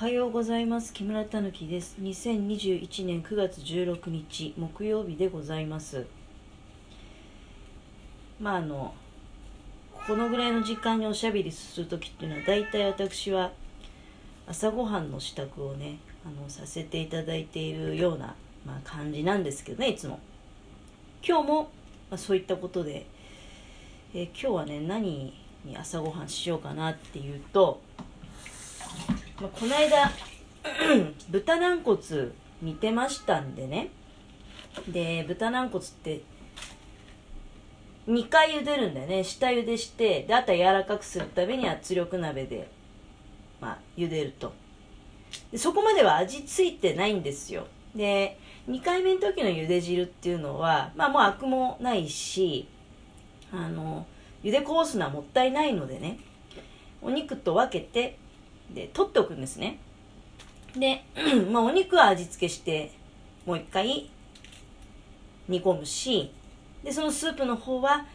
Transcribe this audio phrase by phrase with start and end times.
[0.00, 0.92] おはようございます。
[0.92, 1.96] 木村たぬきです。
[2.00, 6.06] 2021年9月16日木曜日でございます。
[8.40, 8.94] まああの
[10.06, 13.50] このぐらいの時間におしゃべりする時っていうのは大体私は
[14.46, 20.20] 朝ごはんの支度をねあのさせていただいているような、まあ、感じなんですけどねいつも。
[21.26, 21.62] 今日も、
[22.08, 23.04] まあ、そういったことで、
[24.14, 25.34] えー、今日はね何
[25.64, 27.80] に朝ごはんしようかなっていうと
[29.40, 30.10] まあ、この間
[31.30, 31.98] 豚軟骨
[32.60, 33.90] 煮てましたんでね。
[34.88, 36.22] で豚軟骨って
[38.08, 39.22] 2回茹でるんだよね。
[39.22, 42.68] 下茹でしてであとは柔らかくするために圧力鍋で、
[43.60, 44.52] まあ、茹でると。
[45.52, 47.66] でそこまでは味付いてないんですよ。
[47.94, 52.66] で2回目の時の茹で汁っていうのは、まあ、もうアクもないし
[53.52, 54.04] あの
[54.42, 56.18] 茹でこぼすのはもったいないのでね。
[57.00, 58.18] お肉と分けて
[58.70, 59.78] で取っておくんですね。
[60.76, 61.04] で、
[61.50, 62.92] まあ、お肉は味付けして
[63.46, 64.10] もう一回
[65.48, 66.30] 煮込むし
[66.84, 68.06] でそのスープの方は、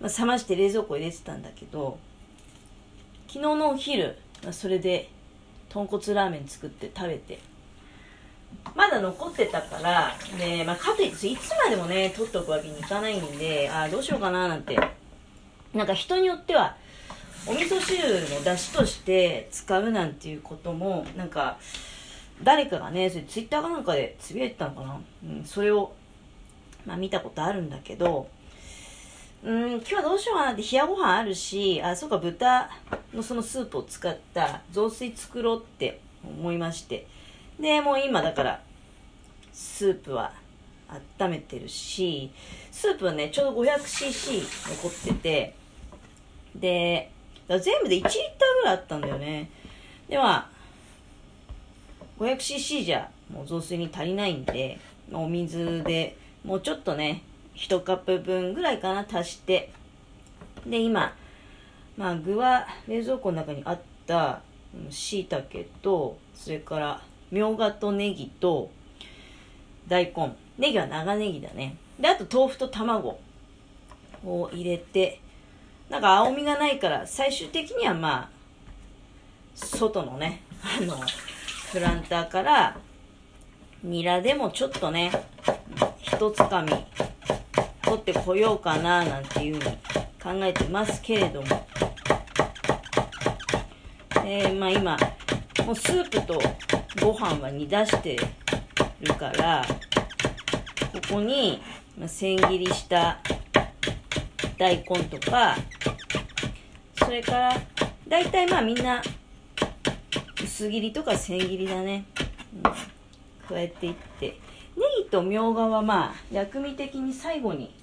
[0.00, 1.98] まあ、冷まして冷蔵庫入れてたんだけど
[3.26, 5.10] 昨日のお昼、まあ、それで
[5.68, 7.38] 豚骨ラーメン作って食べて
[8.76, 14.78] まだ残ってたから、ね、まあ、かといっていつまでもね取っておくわけにいかないんでああどうしようかななんて
[15.74, 16.76] なんか人によっては
[17.46, 17.98] お味噌汁
[18.30, 21.58] の出汁として使うなんていうこともなんか
[22.42, 25.92] 誰かがねそれツイッターかなんかでつぶやいてたのかな、うん、それを、
[26.86, 28.28] まあ、見たことあるんだけど
[29.42, 32.70] うん今日はどうしようかなって冷やご飯あるしあそうか豚
[33.12, 37.06] のそのスープを使った雑炊作ろうって思いまして。
[37.60, 38.62] でもう今だから
[39.52, 40.32] スープは
[41.20, 42.30] 温めてるし
[42.70, 45.54] スープはねちょうど 500cc 残ってて。
[46.54, 47.10] で
[47.52, 48.16] だ全部で1リッター
[48.62, 49.50] ぐらいあったんだよね。
[50.08, 50.48] では、
[52.18, 54.78] 500cc じゃもう雑炊に足りないんで、
[55.12, 57.22] お水でもうちょっとね、
[57.56, 59.70] 1カップ分ぐらいかな足して、
[60.66, 61.14] で、今、
[61.96, 64.40] まあ具は冷蔵庫の中にあった
[64.88, 65.46] 椎茸
[65.82, 68.70] と、それからみょうがとネギと
[69.88, 70.34] 大根。
[70.58, 71.76] ネギは長ネギだね。
[72.00, 73.18] で、あと豆腐と卵
[74.24, 75.20] を入れて、
[75.92, 78.28] なんか青みがないから最終的にはまあ
[79.54, 80.40] 外のね
[80.80, 80.96] あの
[81.70, 82.78] プランターから
[83.84, 85.12] ニラでもちょっとね
[86.00, 86.70] 一つかみ
[87.82, 89.76] 取ってこようかななんていうふうに
[90.40, 91.66] 考えてますけれども。
[94.24, 94.96] えー、まあ今
[95.66, 96.40] もうスープと
[97.02, 98.16] ご飯は煮出して
[99.00, 99.62] るから
[100.92, 101.60] ここに
[102.06, 103.18] 千切りした
[104.56, 105.56] 大根とか
[107.12, 107.52] れから
[108.08, 109.02] 大体まあみんな
[110.42, 112.04] 薄切りとか千切りだね、
[112.54, 112.62] うん、
[113.48, 114.38] 加えていって。
[114.74, 117.74] ネギとみょうがはまあ薬味的に最後に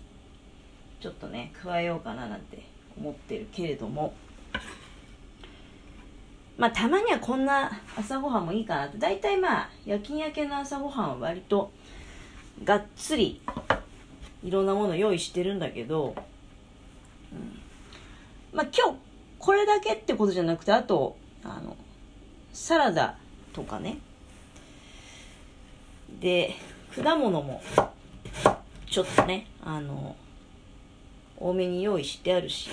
[0.99, 2.63] ちょっとね加えようかななんて
[2.99, 4.13] 思ってるけれども。
[6.57, 8.97] まあたまにはこんな朝ごはんもいいかなって。
[8.97, 11.71] 大体まあ夜勤明けの朝ごはんは割と
[12.63, 13.41] がっつり
[14.43, 16.15] いろんなもの用意してるんだけど。
[18.51, 19.08] まあ、今日
[19.39, 21.75] これだけってことじゃなくてあとあの
[22.53, 23.17] サラダ
[23.53, 23.97] とかね。
[26.19, 26.55] で
[27.01, 27.61] 果物も
[28.89, 30.15] ちょっとねあの
[31.37, 32.69] 多めに用意してあるし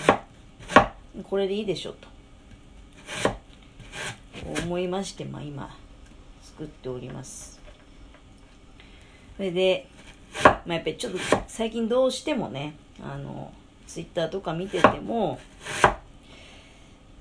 [1.23, 2.09] これでいいでしょと。
[4.63, 5.75] 思いまして、まあ、今
[6.43, 7.61] 作っております。
[9.37, 9.89] それで、
[10.45, 11.19] まあ、やっぱりちょっと
[11.49, 13.53] 最近どうしてもねあの
[13.87, 15.39] ツイッターとか見てても、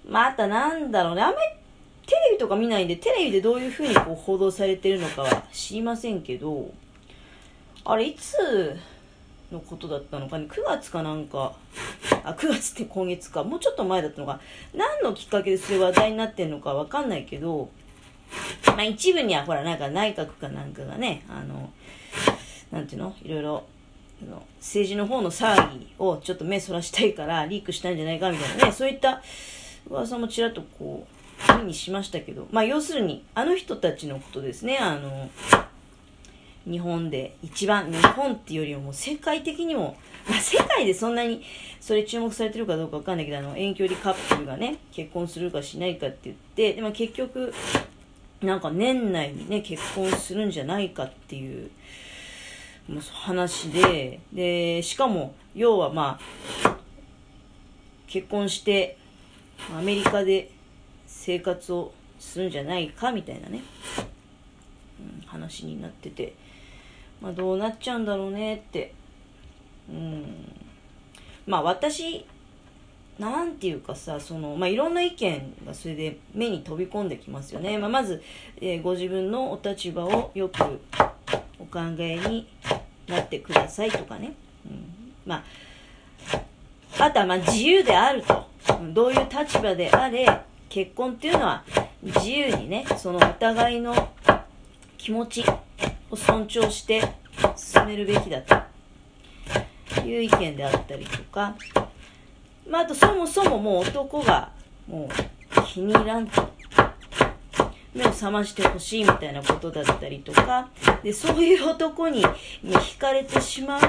[0.07, 1.47] またなんだろうね、あんまり
[2.05, 6.71] テレビとか見ないんで、テレビでどういう風にこう報道されてるのかは知りませんけど、
[7.83, 8.75] あれ、いつ
[9.51, 11.53] のことだったのかね、9月かなんか、
[12.23, 14.39] あ、9月って今月か、もうちょっと前だったのか、
[14.73, 17.69] 何のきっかけでそれ話題になってるのかわかんないけど、
[18.67, 21.71] まあ一部にはほらなんか内閣かなんかがね、あの、
[22.71, 23.15] なんていうの？
[23.23, 23.63] いろいろ
[24.59, 29.21] 政治の方の騒ぎをちょっと目そらしたいからリークしたんじゃないかみたいなね、そういった
[29.89, 35.29] 噂もちらっとこう、目にしましたけど、まあ要するに、あの人たちのことですね、あの、
[36.69, 39.97] 日本で一番、日本っていうよりも世界的にも、
[40.29, 41.43] まあ世界でそんなに
[41.79, 47.53] それ注目されてるかどうかわかんないけど、あの、遠距離カップルがね、結婚するかしないかって言って、でも結局、
[48.41, 51.69] なんか年内にね、結婚するんじゃないかっていう、
[53.11, 56.19] 話で、で、しかも、要はま
[56.63, 56.77] あ、
[58.07, 58.97] 結婚して、
[59.77, 60.51] アメリカで
[61.07, 63.61] 生活をするんじゃないかみたいなね、
[64.99, 66.35] うん、話になってて、
[67.21, 68.93] まあ、どうなっちゃうんだろうねって。
[69.89, 70.25] うん。
[71.45, 72.25] まあ私
[73.19, 78.21] なんていうかさその、まあ、いろんな意見がそれで目に飛び込んできますよね、まあ、まず、
[78.59, 80.81] えー、ご自分のお立場をよく
[81.59, 82.47] お考えに
[83.07, 84.33] なってくださいとかね、
[84.65, 85.43] うん、まあ
[86.99, 88.45] あとはま自由であると。
[88.93, 90.25] どういう立場であれ
[90.69, 91.63] 結婚っていうのは
[92.01, 94.09] 自由にねそのお互いの
[94.97, 95.45] 気持ち
[96.09, 97.01] を尊重して
[97.55, 98.55] 進めるべきだと。
[100.07, 101.55] いう意見であったりとか。
[102.67, 104.51] まあ、あとそもそももう男が
[104.87, 106.47] もう気に入らんと。
[107.93, 110.69] 目を覚ましてほしいみたいなことだったりとか。
[111.03, 112.25] でそういう男に
[112.63, 113.81] 惹かれてしまう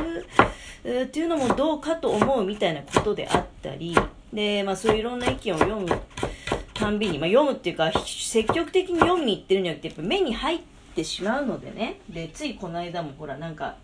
[0.83, 3.97] っていうのもどうかと思うみたいなことであったり
[4.33, 5.87] で、まあ、そういういろんな意見を読む
[6.75, 10.61] たんびに、まあ、読むっていうか積極的に読みに行ってるんじゃなくてやっぱ目に入っ
[10.95, 13.77] てしまうのでねでついこの間もほらなんか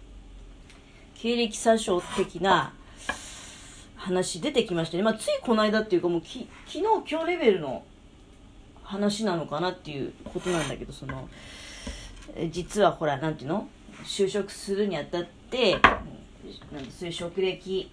[1.14, 2.75] 経歴詐称的な
[3.96, 5.05] 話出てきましたね。
[5.05, 7.85] まあ、ついこの間っていうかもうき昨日今日レベルの
[8.82, 11.28] 話なのかなっていうことなんだけど、その、
[12.50, 13.69] 実はほら、なんていうの？
[14.05, 15.78] 就職するにあたって、
[16.72, 17.90] なんそういう職歴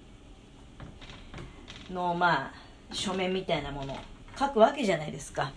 [1.92, 2.54] の、まあ、
[2.92, 3.98] 書面みたいなものを
[4.38, 5.52] 書くわけじゃないですか。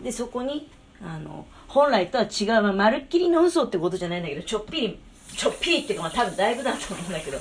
[0.00, 0.70] で、そこに、
[1.02, 4.98] あの、本来とは違う、まあ、まるっきりの嘘ってことじゃないんだけど、ちょっぴり、
[5.36, 7.38] ちょっぴりっていうか、まあ多分だいぶだと思うんだけど、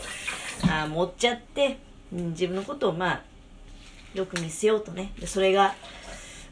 [0.70, 1.78] あ持っちゃって、
[2.12, 3.22] うん、自分のことをまあ
[4.14, 5.76] よく見せようとねでそれが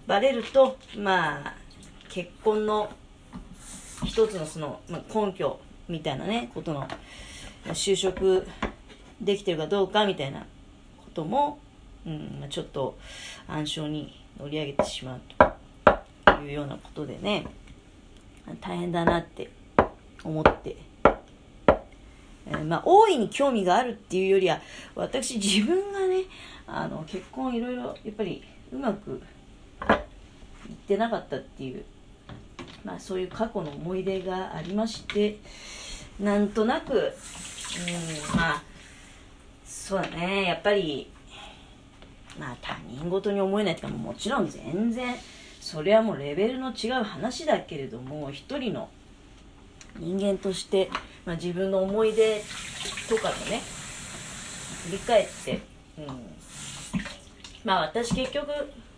[0.08, 1.54] バレるとまあ
[2.10, 2.92] 結婚の
[4.04, 6.88] 一つのその、まあ、根拠みたいなねことの
[7.68, 8.48] 就職
[9.22, 10.46] できてるかどうかみたいなこ
[11.14, 11.60] とも、
[12.06, 12.98] うん、ちょっと
[13.48, 15.22] 暗礁に乗り上げてしまう
[16.26, 17.46] というようなことでね
[18.60, 19.50] 大変だなって
[20.24, 20.78] 思って
[22.48, 24.60] えー、まあ、大いに興味があるっていうよりは
[24.96, 26.24] 私自分がね
[26.68, 28.44] あの結婚いろいろやっぱり
[28.74, 29.22] うまく
[30.70, 31.84] いってなかったっていう、
[32.84, 35.38] まあ、そういう過去の思い出がありまして
[36.20, 38.64] なんとなく、うん、まあ
[39.66, 40.46] そうだね。
[40.46, 41.12] やっぱり
[42.40, 45.16] まあ他人事に思えないっていうかもちろん全然
[45.60, 48.90] それはもうレベルの違う話だけれども一人の
[50.00, 50.90] 人間として
[51.26, 52.42] まあ、自分の思い出
[53.08, 53.62] とかでね
[54.86, 55.60] 振り返って、
[55.98, 56.06] うん、
[57.64, 58.48] まあ私結局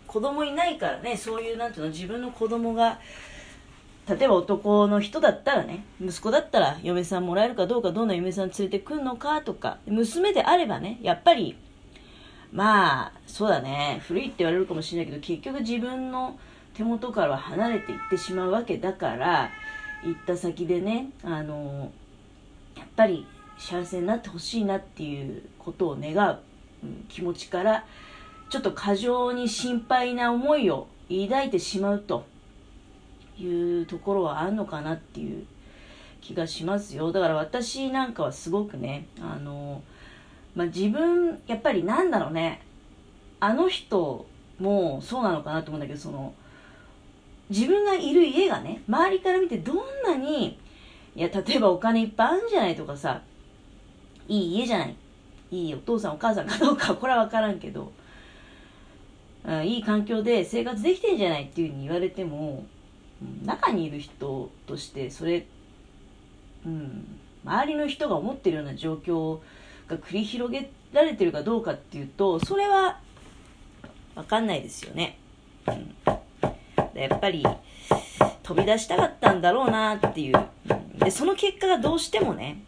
[0.06, 2.98] 子供いないからねそういうなんていうの自分の子供が
[4.08, 11.56] 例えば男の人だったらね息子だったら嫁さんもらえるかどうかどんな嫁さん連れてくんのかとか娘であればねやっぱり
[12.52, 16.38] まあそうだね古いって言われるかもしれないけど結局自分の
[16.74, 19.50] 手元からは離れていってしまうわけだから
[20.04, 21.90] 行った先でねあの
[22.76, 23.26] やっぱり
[23.58, 26.38] 幸せになってほしいなっていうことを願う、
[27.08, 27.84] 気持ちから
[28.50, 32.24] ちょっと過剰に心配な思いを抱いてしまうと。
[33.38, 35.46] いうところはあるのかなっていう
[36.20, 39.82] 気がしますよだから私なんかはすごくねあの、
[40.54, 42.62] まあ、自分やっぱりなんだろうね
[43.40, 44.26] あの人
[44.58, 46.34] もそうなのかなと思うんだけどその
[47.50, 50.58] 自分がいる家がね周りから見てどんなに
[51.16, 53.22] いや、例えばお金いっぱいあるんじゃないとかさ、
[54.26, 54.96] いい家じゃない。
[55.52, 57.92] いいお父さんお母さんかどうか、これはわからんけど、
[59.62, 62.66] いい環境で生活できてんじゃないっていうふうに言われても、
[63.44, 65.46] 中にいる人としてそれ、
[66.66, 69.40] うん、周りの人が思ってるような状況
[69.88, 72.98] が繰り広げられてるかどうかっていうと、それは
[74.14, 75.18] わかんないですよね。
[75.66, 75.94] うん、
[77.00, 77.44] やっぱり
[78.42, 80.34] 飛び出したかったんだろうなっていう。
[80.98, 82.62] で、その結果がどうしてもね、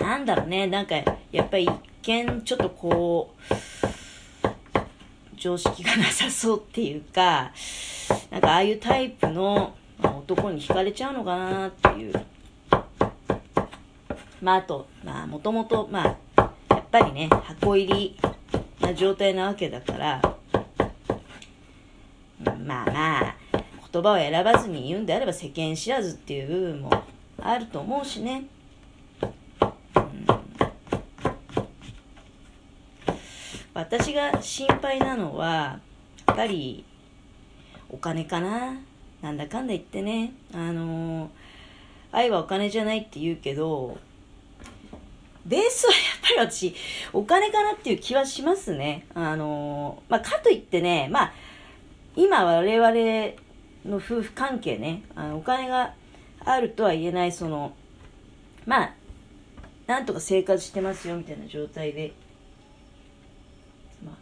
[0.00, 0.96] なんだろうね、なんか、
[1.30, 1.72] やっぱり一
[2.02, 3.54] 見ちょっとこう、
[5.36, 7.52] 常識がなさそうっていうか、
[8.32, 12.14] なんかああいうタイプの男に惹かれちゃうのかなっていう。
[14.40, 18.18] まあ、あと、まあ、もともと、まあ、やっぱりね、箱入り
[18.80, 20.22] な状態なわけだから、
[22.64, 23.34] まあまあ、
[23.92, 27.04] 言葉を選ばずに言うんであれば世間知らずっていう部分も
[27.38, 28.46] あると思うしね。
[33.74, 35.80] 私が心配なのは、
[36.26, 36.86] やっぱり
[37.92, 38.76] お金かな。
[39.22, 40.32] なんだかんだ言ってね。
[40.52, 41.28] あのー、
[42.10, 43.98] 愛はお金じゃないって言うけど、
[45.46, 46.74] ベースはやっぱり私、
[47.12, 49.06] お金かなっていう気はしますね。
[49.14, 51.32] あのー、まあ、かといってね、まあ、
[52.14, 53.34] 今我々
[53.86, 55.94] の夫婦関係ねあのお金が
[56.40, 57.72] あるとは言えないその
[58.66, 58.94] まあ
[59.86, 62.12] なんとか生活してますよみたいな状態で、
[64.04, 64.12] ま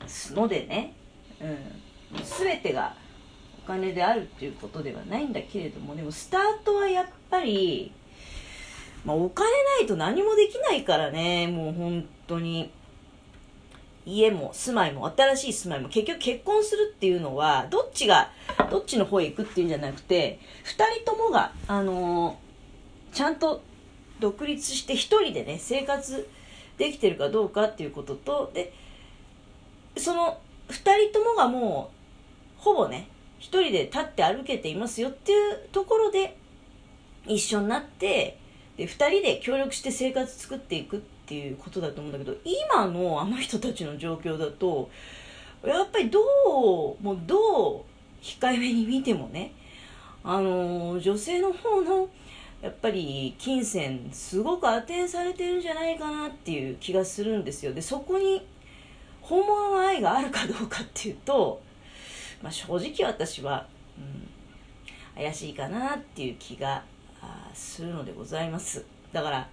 [0.00, 0.94] あ、のでね、
[1.42, 1.58] うん、
[2.38, 2.94] 全てが
[3.64, 7.92] お金であるっていうことではないんだけれどもでもスタートはやっぱり、
[9.04, 12.70] まあ、お金ないと何もできないからねもう本当に。
[14.04, 18.32] 家も住まいも新しい住まいも結局結婚するっていうのはどっちが
[18.70, 23.62] どっちの方へ行くっていうんじゃなくて2人ともが、あのー、ちゃんと
[24.18, 26.28] 独立して1人でね生活
[26.78, 28.72] できてるかどうかっていうこととで
[29.96, 30.74] その2
[31.10, 31.90] 人ともがも
[32.58, 33.08] うほぼね
[33.40, 36.36] 1人で立って歩けていますよっていうところで
[37.26, 38.38] 一緒になって
[38.76, 44.90] で2人で協力して生活作っていくっていうことだと思うんだけど今のあの人たちの状況だと
[45.64, 47.82] やっぱりどうもうどう
[48.22, 49.52] 控えめに見てもね
[50.24, 52.08] あの女性の方の
[52.60, 57.74] やっぱり金銭すごく当てされてるんじゃないかなっていう気がするんですよ。
[57.74, 58.46] でそこに
[59.32, 61.62] 本物の愛があるかどうかっていうと、
[62.42, 66.84] まあ、正直私は、うん、怪しいかなっていう気が
[67.54, 68.84] するのでございます。
[69.10, 69.48] だから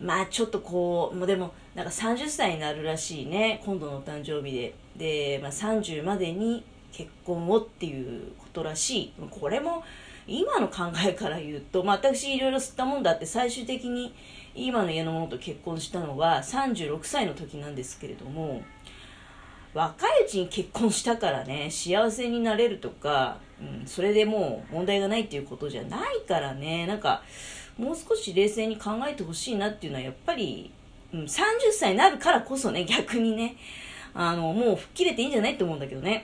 [0.00, 3.60] まあちょっとこうもうでもなんか30歳になるらしいね。
[3.64, 4.74] 今度のお誕生日で。
[4.96, 9.12] で、まあ、30までに結婚をっていうことらしい。
[9.30, 9.82] これも
[10.28, 14.14] 今の考えから言うと、まあ、私いろいろ吸ったもんだって最終的に
[14.54, 18.62] 今の家の者と結婚したのは36歳の時なんですけれども
[19.74, 27.22] 若いうちに結婚したからね幸せになれるとか、うん、それでもう問題がないっていうことじゃないからねなんか
[27.78, 30.70] もう少し冷静に考えてほしいなっていうのはやっぱり、
[31.14, 31.28] うん、30
[31.72, 33.56] 歳になるからこそね逆にね
[34.14, 36.20] あのもう吹っ切れていいんじゃないって思うんだけどね。